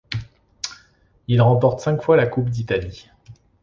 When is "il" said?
1.27-1.43